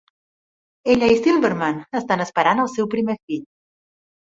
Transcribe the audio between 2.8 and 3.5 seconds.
primer fill.